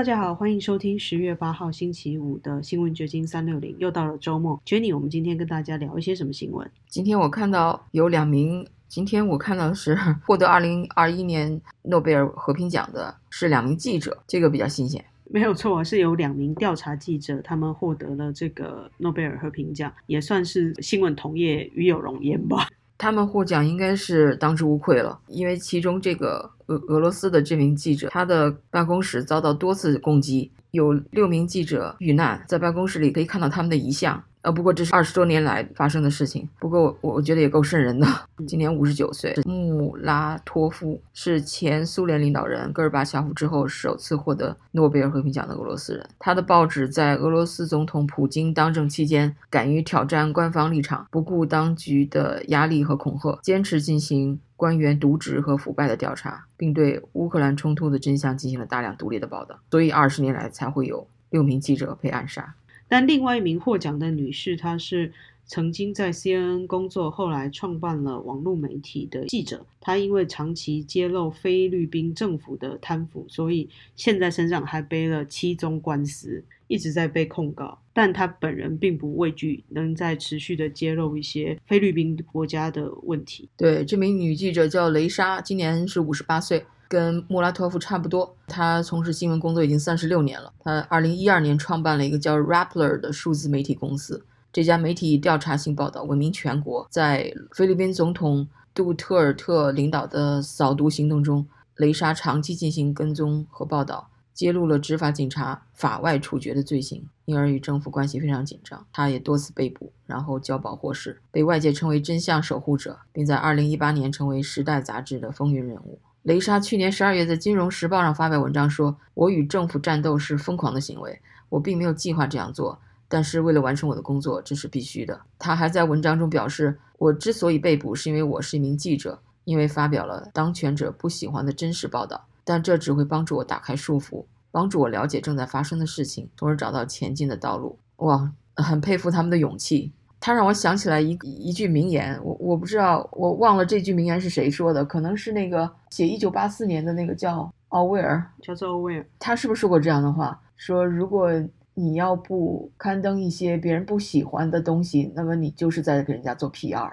[0.00, 4.58] 大家好，欢迎收听十月八号星期五的新闻掘金三六零，又到了周末。
[4.64, 6.66] Jenny，我们今天跟大家聊一些什么新闻？
[6.88, 9.94] 今天我看到有两名，今天我看到的是
[10.24, 15.04] 获得二零二一年诺贝尔和平奖的是两名记者，这个比较新鲜。
[15.26, 22.68] 没有错，是有两名调查记者，他们获得了这个诺贝尔和平奖，也算是新闻同业与有荣焉吧。
[23.00, 34.22] 他们获奖应该是当之无愧了，因为其中这个俄俄罗斯的这名记者，他的办公室遭到多次攻击，有六名记者遇难，在办公室里可以看到他们的遗像。
[34.42, 36.48] 呃，不过这是二十多年来发生的事情。
[36.58, 38.06] 不过我我觉得也够瘆人的。
[38.48, 46.08] 今年五十九岁，穆拉托夫是前苏联领导人戈尔巴乔夫之后首次获得诺贝尔和平奖的俄罗斯人。
[46.18, 59.58] 他的报纸在俄罗斯总统普京当政期间，敢于挑战官方立场，不顾当局的压力和恐吓，坚持进行官员渎职和腐败的调查，并对乌克兰冲突的真相进行了大量独立的报道。
[59.70, 62.54] 所以二十年来才会有六名记者被暗杀。
[62.90, 65.12] 但另外一名获奖的女士，她是
[65.46, 69.64] 曾经在 CNN 工作，后来创办了网络媒体的记者。
[69.80, 77.76] 她因为长期揭露菲律宾政府的贪腐，所以现在身上还背了七宗官司，一直在被控告。
[77.92, 83.50] 但她本人并不畏惧，能在持续的揭露一些菲律宾国家的问题。
[83.56, 86.64] 对，这名女记者叫雷莎，今年是五十八岁。
[86.88, 90.52] 跟穆拉托夫差不多，他从事新闻工作已经三十六年了。
[90.58, 94.24] 他二零一二年创办了一个叫 Rappler 的数字媒体公司。
[94.52, 96.84] 这家媒体以调查性报道闻名全国。
[96.90, 101.46] 在菲律宾总统杜特尔特领导的扫毒行动中，
[101.76, 108.86] 雷莎长期进行跟踪和报道，揭露了执法警察法外处决的罪行，因而与政府关系非常紧张。
[108.92, 115.98] 他也多次被捕，然后交保获释，被外界称为真相守护者，并在二零一八年成为《时代》杂志的风云人物。
[116.22, 139.92] 雷莎去年十二月在《金融时报》上发表文章说：“我与政府战斗是疯狂的行为，我并没有计划这样做，但是为了完成我的工作，这是必须的。”他还在文章中表示：“我之所以被捕，是因为我是一名记者，因为发表了当权者不喜欢的真实报道，但这只会帮助我打开束缚，帮助我了解正在发生的事情，从而找到前进的道路。”哇，很佩服他们的勇气。
[140.22, 150.38] 他让我想起来一一句名言，我我不知道，我忘了这句名言是谁说的，可能是那个写一九八四年的那个叫奥威尔，叫做奥威尔，他是不是说过这样的话？
[150.56, 151.30] 说如果
[151.72, 156.90] 你要不刊登一些别人不喜欢的东西，那么你就是在给人家做 PR，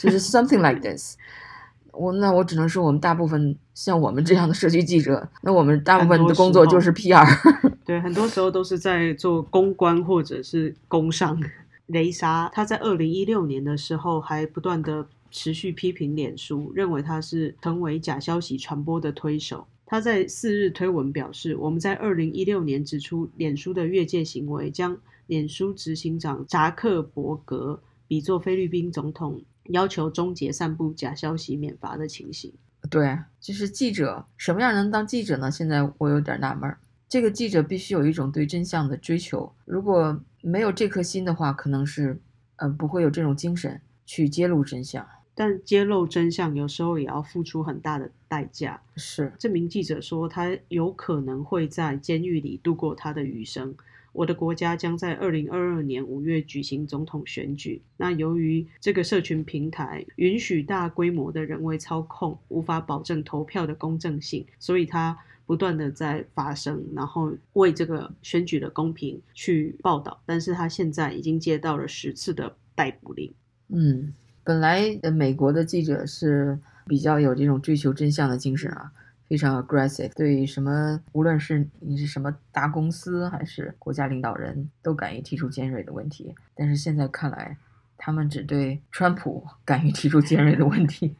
[0.00, 1.16] 就是 something like this。
[1.92, 7.26] 我那我只能说，我们大部分像我们这样的社区记者，那我们大部分的工作就是 PR。
[7.84, 11.40] 对，很多时候都是在做公关或者是工商。
[11.86, 19.66] 雷莎，他在二零一六年的时候还不断的持续批评脸书，认为他是成为假消息传播的推手。
[19.84, 24.96] 他在四日推文表示：“我们在二零一六年指出脸书的越界行为，将
[25.26, 32.52] 脸书执行长扎克伯格比作菲律宾总统，要求终结散布假消息免罚的情形。”
[32.88, 35.50] 对，就是记者，什么样能当记者呢？
[35.50, 36.74] 现在我有点纳闷。
[37.08, 42.20] 这个记者必须有一种对真相的追求，如果没有这颗心的话，可能是，
[42.56, 45.06] 呃，不会有这种精神去揭露真相。
[45.34, 48.80] 但揭露真相有时候也要付出很大的代价。
[48.96, 53.74] 是，这名记者说，他有可能会在监狱里度过他的余生。
[54.12, 57.80] 我的国家将在二零二二年五月举行总统选举。
[57.96, 65.18] 那由于这个社群平台允许大规模的人为操控，无法保证投票的公正性，所以他。
[65.46, 73.34] 不断的在发生，然后为这个选举的公平去报道，但是他现在已经接到了十次的逮捕令。
[73.66, 76.56] 嗯，本来美国的记者是
[76.86, 78.92] 比较有这种追求真相的精神啊，
[79.30, 86.34] 非常 aggressive，对什么无论是你是什么大公司还是国家领导人，都敢于提出尖锐的问题。
[86.56, 87.56] 但是现在看来，
[87.96, 91.14] 他们只对川普 敢于提出尖锐的问题。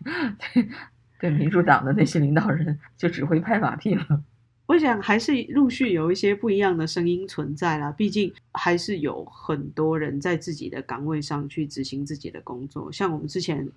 [1.20, 4.24] 对民主党的那些领导人就只会拍马屁了。
[4.66, 12.90] 我想还是陆续有一些不一样的声音存在啦，毕竟还是有很多人在自己的岗位上去执行自己的工作。
[12.90, 13.68] 像我们之前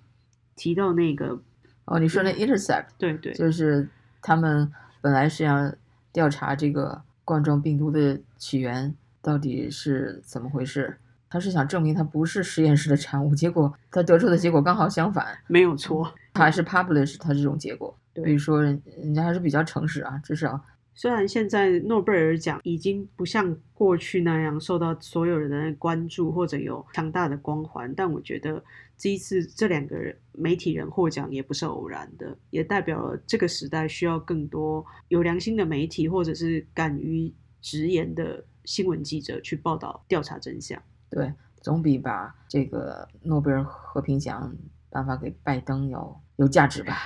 [0.56, 1.40] 提到那个
[1.84, 3.88] 哦，你说那 Intercept，对对，就是
[4.26, 4.72] 他们
[5.02, 5.70] 本来是要
[6.10, 10.96] 调查这个冠状病毒的起源到底是怎么回事。
[11.28, 20.58] 他是想证明它不是实验室的产物，结果他得出的结果刚好相反，没有错，还是 publish 他这种结果，所以说人人家还是比较诚实啊，至少。
[20.94, 28.62] 虽然现在诺贝尔奖已经不像过去那样受到所有人的关注或者有强大的光环，但我觉得
[28.96, 37.32] 这一次这两个人媒体人获奖也不是偶然的，也代表了这个时代需要更多有良心的媒体，或者是敢于。
[37.66, 40.78] 直言的新闻记者去报道调查真相。
[41.08, 41.32] 对，
[41.62, 44.54] 总比把这个诺贝尔和平奖
[44.90, 46.98] 颁发给拜登要有价值吧。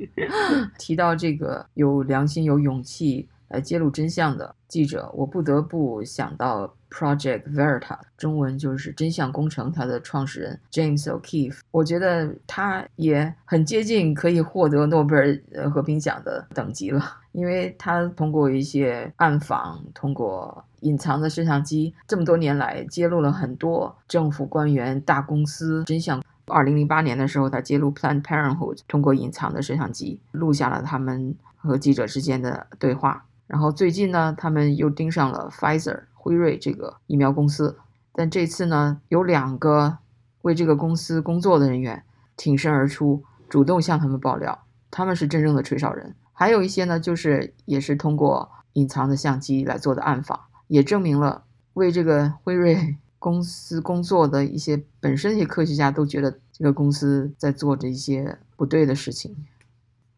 [0.78, 15.16] 提到这个有良心、有勇气来揭露真相的记者，我不得不想到 Project Veritas，中文就是真相工程，它的创始人 James O'Keefe，我觉得他也很接近可以获得诺贝
[15.54, 17.02] 尔和平奖的等级了，
[17.32, 26.20] 因为他通过一些暗访，通过隐藏的摄像机，这么多年来揭露了很多政府官员、大公司真相。
[26.46, 33.24] 二零零八年的时候，他揭露 Planned Parenthood 通过隐藏的摄像机录下了他们和记者之间的对话。
[33.46, 37.78] 然后最近呢，他们又盯上了 Pfizer 辉瑞这个疫苗公司，
[38.12, 39.98] 但这次呢，有两个
[40.42, 42.04] 为这个公司工作的人员
[42.36, 46.14] 挺身而出，主动向他们爆料，他们是真正的吹哨人。
[46.32, 51.44] 还有一些呢，就是也是通过隐藏的相机来做的暗访，也证明了
[51.74, 59.34] 为这个辉瑞公司工作的一些本身一些科学家都觉得这个公司在做着一些不对的事情。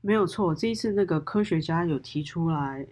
[0.01, 2.87] 没有错，这一次那个科学家有提出来。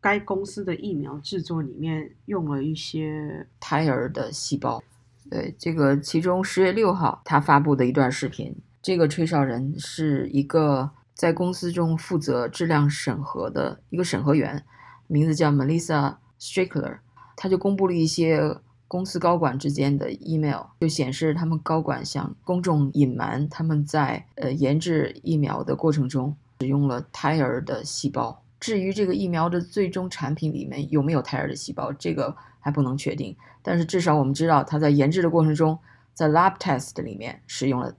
[0.00, 4.80] 该公司的疫苗制作里面用了一些胎儿的细胞。
[5.28, 14.64] 对，这个其中十月六号他发布的一段视频，这个吹哨人是一个在公司中负责质量审核的一个审核员，
[15.08, 16.98] 名字叫 Melissa Strickler。
[17.34, 18.56] 他就公布了一些
[18.88, 28.42] 公司高管之间的 email，就显示他们高管向公众隐瞒他们在呃研制疫苗的过程中使用了胎儿的细胞。
[28.58, 33.36] 至于这个疫苗的最终产品里面有没有胎儿的细胞，这个还不能确定。
[33.62, 35.78] 但是至少我们知道，它在研制的过程中，
[36.14, 37.94] 在 lab test 里面使用了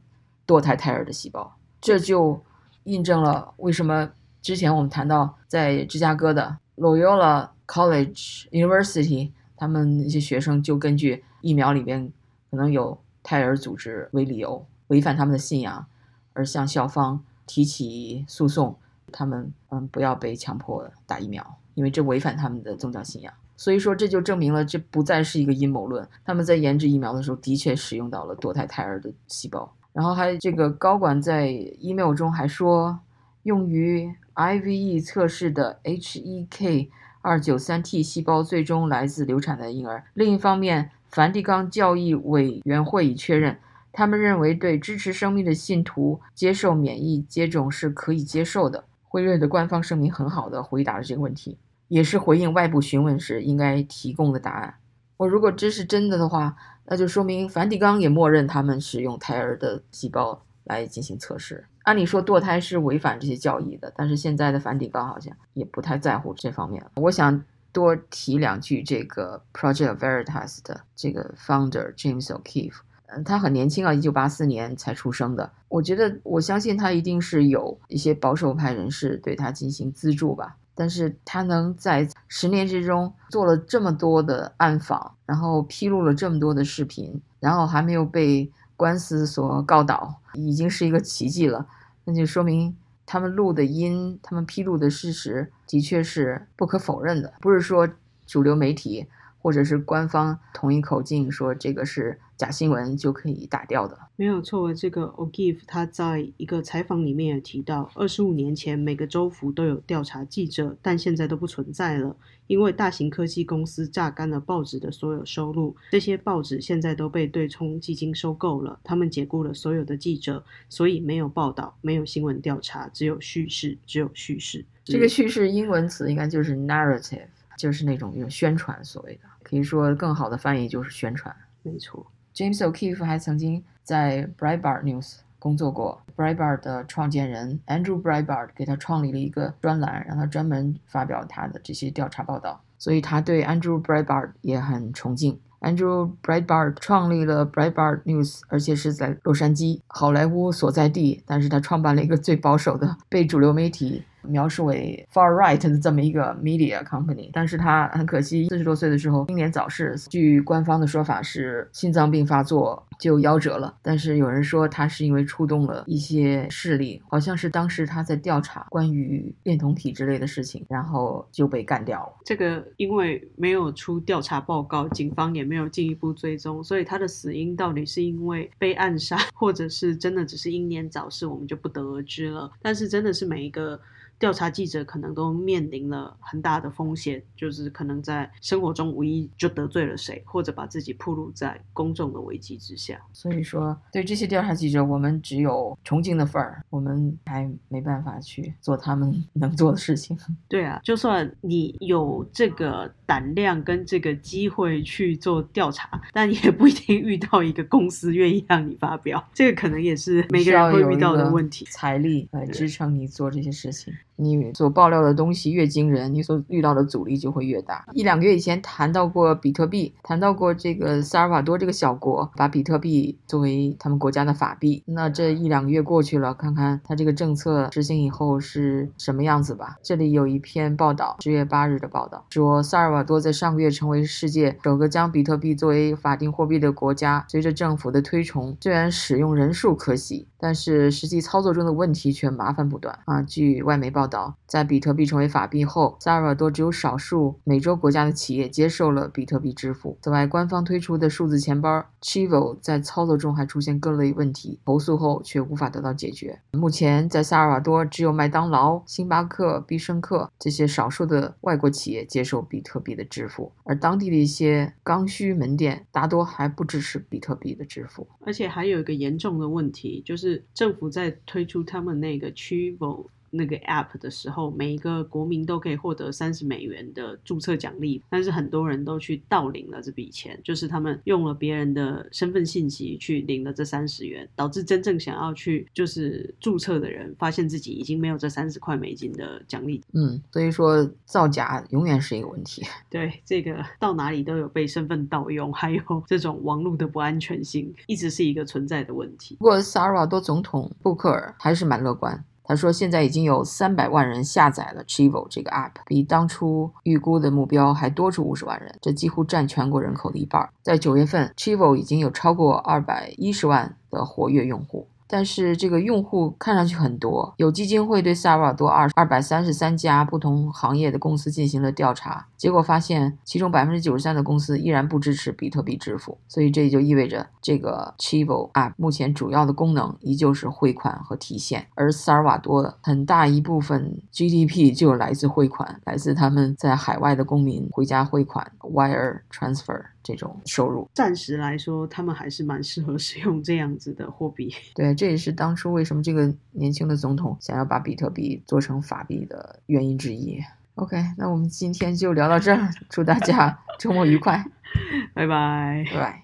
[0.45, 2.43] 堕胎胎儿的细胞，这就
[2.85, 4.09] 印证了为什么
[4.41, 12.09] 之前我们谈到在芝加哥的 Loyola College University，他们一些学生就根据疫苗里边
[12.49, 15.85] 可能有胎儿组织为理由，违反他们的信仰，
[16.31, 18.77] 而向校方提起诉讼。
[19.11, 23.33] 他们嗯，不要被强迫打疫苗，因为这违反他们的宗教信仰。
[23.57, 26.07] 所以说，这就证明了这不再是一个阴谋论。
[26.23, 29.69] 他们在研制疫苗的时候，的确使用到了堕胎胎儿的细胞。
[29.91, 32.99] 然后还这个高管在 email 中还说，
[33.43, 36.89] 用于 IVE 测试的 HEK
[37.29, 40.03] 二九三 T 细胞最终来自流产的婴儿。
[40.15, 43.55] 另一方面，梵蒂冈教义委员会已确认，
[43.91, 48.83] 他们认为对支持生命的信徒接受免疫接种是可以接受的。
[49.03, 51.55] 辉瑞的官方声明很好的回答了这个问题，
[51.87, 54.73] 也是回应外部询问时应该提供的答案。
[55.17, 56.55] 我如果这是真的的话，
[56.87, 61.63] 那就说明梵蒂冈也默认他们使用胎儿的细胞来进行测试。
[61.89, 66.85] 按理说堕胎是违反这些教义的，但是现在的梵蒂冈好像也不太在乎这方面。
[66.97, 72.75] 我想多提两句这个 Project Veritas 的这个 founder James O'Keefe。
[73.07, 75.51] 嗯，他很年轻啊，一九八四年才出生的。
[75.67, 80.57] 我觉得，我相信他一定是有一些保守派人士对他进行资助吧。
[80.75, 88.47] 但是他能在十年之中做了这么多的暗访，然后披露了这么多的视频，然后还没有被
[88.77, 91.65] 官司所告倒，已经是一个奇迹了。
[92.09, 92.75] 那就说明
[93.05, 97.87] 他们录的音，他们披露的事实的确是不可否认的，不是说
[98.25, 99.05] 主流媒体。
[99.41, 104.73] 或者是官方统一口径说这个是假新闻就可以打掉的，没有错。
[104.73, 112.15] 这个 O'Give 他在一个采访里面也提到，二十五年前每个州府都有调查记者，但现在都不存在了，
[112.47, 115.75] 因为大型科技公司榨干了报纸的所有收入。
[115.91, 124.65] 这些报纸现在都被对冲基金收购了，他们解雇了所有的记者，所以没有报道，没有新闻调查，只有叙事，只有叙事。
[124.85, 127.27] 这个叙事英文词应该就是 narrative。
[127.59, 131.35] 就是那种用宣传所谓的，可以说更好的翻译就是宣传。
[131.61, 136.01] 没错，James O'Keefe 还曾经在 Breitbart News 工作过。
[136.15, 145.37] Breitbart 的创建人 Andrew Breitbart 给他创立了一个专栏，让他专门发表他的这些调查报道，所以他对 Andrew Breitbart 也很崇敬。
[145.59, 151.21] Andrew Breitbart 创立了 Breitbart News，而且是在洛杉矶，好莱坞所在地。
[151.25, 154.05] 但是他创办了一个最保守的，被主流媒体。
[154.23, 159.95] 描述为 far right 的这么一个 media company，但是他很可惜，四十多岁的时候英年早逝。
[160.09, 172.13] 据官方的说法是心脏病发作就夭折了，但是有人说他是因为触动了一些势力，好像是当时他在调查关于恋童癖之类的事情，然后就被干掉了。
[172.25, 182.51] 这个因为没有出调查报告，警方也没有进一步追踪，所以他的死因到底是因为被暗杀，或者是真的只是英年早逝，我们就不得而知了。
[182.61, 183.79] 但是真的是每一个。
[184.19, 192.99] 调查记者可能都面临了很大的风险，就是可能在生活中无意就得罪了谁，或者把自己暴露在公众的危机之下。
[193.13, 200.17] 所以说，对这些调查记者，我们只有崇敬的份儿，我们还没办法去做他们 能做的事情。
[200.49, 211.65] 对啊，就算你有这个胆量跟这个机会去做调查，但也不一定遇到一个公司愿意让你发表，这个可能也是每个人会遇到的问题。
[211.69, 213.93] 财力来支撑你做这些事情。
[214.19, 217.85] 你所爆料的东西越惊人，你所遇到的阻力就会越大。
[217.93, 224.83] 一两个月以前谈到过比特币，谈到过这个萨尔瓦多这个小国把比特币作为他们国家的法币。
[224.85, 229.77] 那这一两个月过去了，看看他这个政策执行以后是什么样子吧。
[229.81, 237.25] 这里有一篇报道，十月八日的报道说，萨尔瓦多在上个月成为世界首个将比特币作为法定货币的国家。
[237.29, 243.21] 随着政府的推崇，虽然使用人数可喜，但是实际操作中的问题却麻烦不断啊。
[243.21, 244.35] 据外媒报道。
[244.47, 249.95] 在比特币成为法币后，萨尔瓦多只有少数美洲国家的企业接受了比特币支付。
[250.01, 256.39] 此外，官方推出的数字钱包 Chivo 在操作中还出现各类问题，投诉后却无法得到解决。
[256.51, 268.07] 目前，在萨尔瓦多只有麦当劳、星巴克、必胜客这些少数的外国企业接受比特币的支付，而当地的一些刚需门店大多还不支持比特币的支付。
[268.21, 273.07] 而且还有一个严重的问题，就是政府在推出他们那个 Chivo。
[273.31, 289.81] 那个 app 的时候，每一个国民都可以获得三十美元的注册奖励，但是很多人都去盗领了这笔钱，就是他们用了别人的身份信息去领了这三十元，导致真正想要去就是注册的人，发现自己已经没有这三十块美金的奖励。
[289.93, 292.63] 嗯，所以说造假永远是一个问题。
[292.89, 299.35] 对，这个到哪里都有被身份盗用，还有这种网络的不安全性，一直是一个存在的问题。
[299.35, 302.23] 不过萨尔瓦多总统布克尔还是蛮乐观。
[302.49, 310.49] 他说，现在已经有三百万人下载了 Chivo 这个 app，比当初预估的目标还多出五十万人，这几乎占全国人口的一半。
[310.63, 314.87] 在九月份，Chivo 已经有超过二百一十万的活跃用户。
[315.09, 339.85] 但是这个用户看上去很多，有基金会对萨尔瓦多二二百三十三家不同行业的公司进行了调查，结果发现其中百分之九十三的公司依然不支持比特币支付，所以这就意味着这个 Chivo App 目前主要的功能依旧是汇款和提现，而萨尔瓦多很大一部分 GDP 就来自汇款，来自他们在海外的公民回家汇款 Wire Transfer。
[340.03, 344.53] 这种收入，暂时来说，他们还是蛮适合使用这样子的货币。
[344.75, 350.39] 对，这也是当初为什么这个年轻的总统想要把比特币做成法币的原因之一。
[350.75, 354.43] OK，那我们今天就聊到这儿，祝大家周末愉快，
[355.13, 356.23] 拜拜，拜拜。